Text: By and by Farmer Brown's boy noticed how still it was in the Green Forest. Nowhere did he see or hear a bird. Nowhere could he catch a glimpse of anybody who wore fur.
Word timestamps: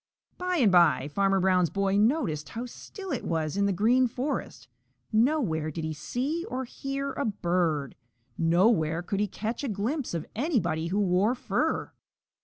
By 0.39 0.55
and 0.57 0.71
by 0.71 1.09
Farmer 1.09 1.39
Brown's 1.39 1.69
boy 1.69 1.95
noticed 1.95 2.49
how 2.49 2.65
still 2.65 3.11
it 3.11 3.23
was 3.23 3.55
in 3.55 3.67
the 3.67 3.71
Green 3.71 4.07
Forest. 4.07 4.67
Nowhere 5.13 5.69
did 5.69 5.83
he 5.83 5.93
see 5.93 6.43
or 6.49 6.65
hear 6.65 7.13
a 7.13 7.23
bird. 7.23 7.95
Nowhere 8.35 9.03
could 9.03 9.19
he 9.19 9.27
catch 9.27 9.63
a 9.63 9.67
glimpse 9.69 10.15
of 10.15 10.25
anybody 10.35 10.87
who 10.87 10.99
wore 10.99 11.35
fur. 11.35 11.91